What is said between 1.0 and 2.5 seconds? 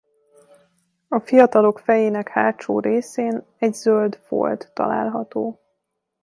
A fiatalok fejének